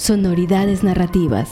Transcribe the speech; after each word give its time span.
Sonoridades 0.00 0.82
narrativas. 0.82 1.50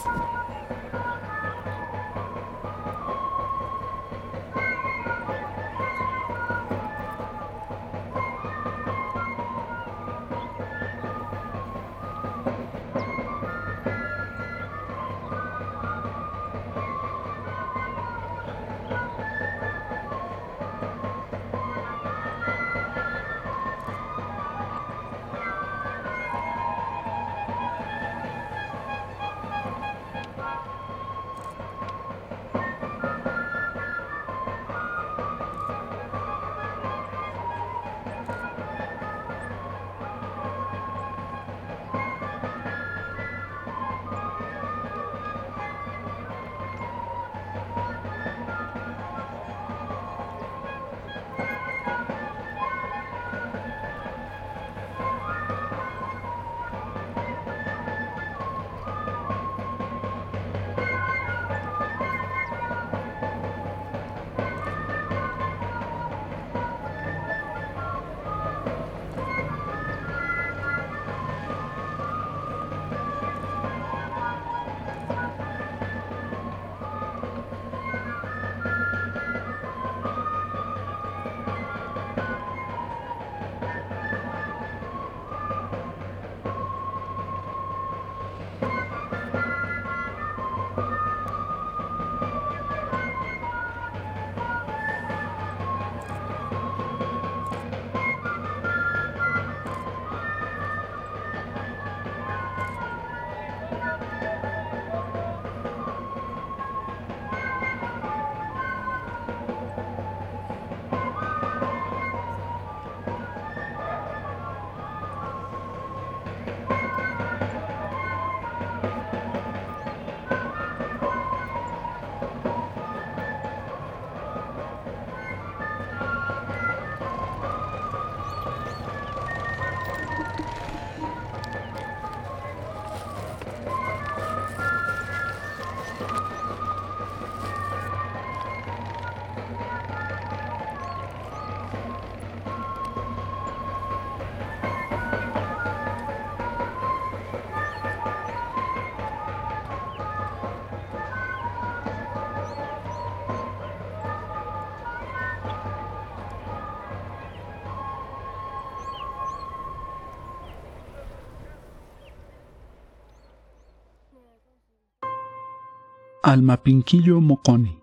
Almapinquillo 166.28 167.22
Moconi. 167.22 167.80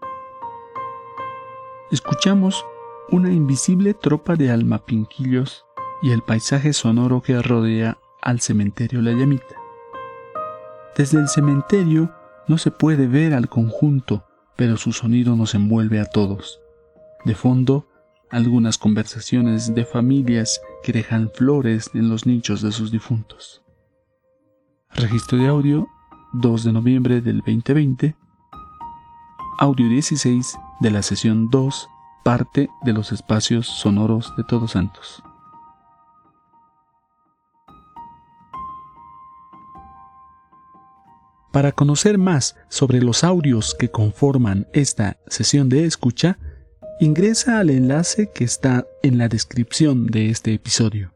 Escuchamos 1.89 2.63
una 3.09 3.33
invisible 3.33 3.95
tropa 3.95 4.35
de 4.35 4.51
almapinquillos 4.51 5.65
y 6.03 6.11
el 6.11 6.21
paisaje 6.21 6.71
sonoro 6.73 7.23
que 7.23 7.41
rodea 7.41 7.97
al 8.21 8.41
cementerio 8.41 9.01
La 9.01 9.13
Llamita. 9.13 9.55
Desde 10.95 11.17
el 11.17 11.27
cementerio 11.27 12.13
no 12.47 12.59
se 12.59 12.69
puede 12.69 13.07
ver 13.07 13.33
al 13.33 13.49
conjunto, 13.49 14.27
pero 14.55 14.77
su 14.77 14.91
sonido 14.91 15.35
nos 15.35 15.55
envuelve 15.55 15.99
a 15.99 16.05
todos. 16.05 16.61
De 17.23 17.33
fondo, 17.33 17.87
algunas 18.29 18.77
conversaciones 18.77 19.73
de 19.73 19.85
familias 19.85 20.61
que 20.83 20.93
dejan 20.93 21.31
flores 21.33 21.89
en 21.95 22.09
los 22.09 22.27
nichos 22.27 22.61
de 22.61 22.71
sus 22.71 22.91
difuntos. 22.91 23.63
Registro 24.91 25.39
de 25.39 25.47
audio 25.47 25.87
2 26.33 26.63
de 26.63 26.73
noviembre 26.73 27.21
del 27.21 27.37
2020 27.37 28.15
audio 29.57 29.87
16 29.87 30.57
de 30.81 30.91
la 30.91 31.01
sesión 31.01 31.49
2, 31.49 31.89
parte 32.23 32.69
de 32.83 32.93
los 32.93 33.11
espacios 33.11 33.67
sonoros 33.67 34.33
de 34.35 34.43
Todos 34.43 34.71
Santos. 34.71 35.23
Para 41.53 41.71
conocer 41.71 42.17
más 42.17 42.57
sobre 42.67 43.01
los 43.01 43.23
audios 43.23 43.75
que 43.79 43.89
conforman 43.89 44.67
esta 44.73 45.17
sesión 45.27 45.69
de 45.69 45.85
escucha, 45.85 46.37
ingresa 46.99 47.59
al 47.59 47.69
enlace 47.69 48.31
que 48.33 48.43
está 48.43 48.85
en 49.03 49.17
la 49.17 49.29
descripción 49.29 50.07
de 50.07 50.29
este 50.29 50.53
episodio. 50.53 51.14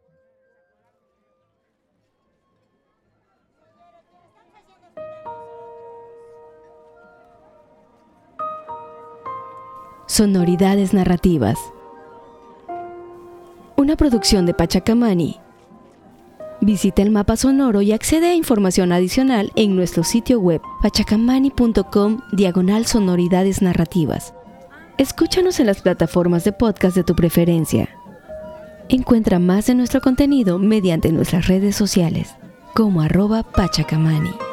Sonoridades 10.19 10.93
narrativas. 10.93 11.57
Una 13.77 13.95
producción 13.95 14.45
de 14.45 14.53
Pachacamani. 14.53 15.37
Visita 16.59 17.01
el 17.01 17.09
mapa 17.09 17.37
sonoro 17.37 17.81
y 17.81 17.93
accede 17.93 18.27
a 18.27 18.33
información 18.33 18.91
adicional 18.91 19.53
en 19.55 19.77
nuestro 19.77 20.03
sitio 20.03 20.41
web 20.41 20.61
pachacamani.com 20.81 22.19
diagonal 22.33 22.85
sonoridades 22.85 23.61
narrativas. 23.61 24.33
Escúchanos 24.97 25.61
en 25.61 25.67
las 25.67 25.81
plataformas 25.81 26.43
de 26.43 26.51
podcast 26.51 26.97
de 26.97 27.05
tu 27.05 27.15
preferencia. 27.15 27.87
Encuentra 28.89 29.39
más 29.39 29.67
de 29.67 29.75
nuestro 29.75 30.01
contenido 30.01 30.59
mediante 30.59 31.13
nuestras 31.13 31.47
redes 31.47 31.77
sociales 31.77 32.35
como 32.73 32.99
arroba 32.99 33.43
pachacamani. 33.43 34.48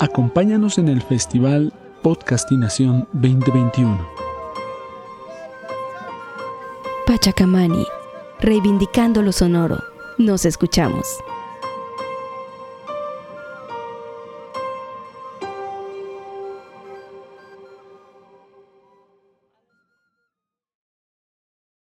Acompáñanos 0.00 0.78
en 0.78 0.88
el 0.88 1.02
Festival 1.02 1.74
Podcastinación 2.00 3.06
2021. 3.12 4.08
Pachacamani, 7.06 7.84
reivindicando 8.40 9.20
lo 9.20 9.30
sonoro. 9.30 9.76
Nos 10.16 10.46
escuchamos. 10.46 11.04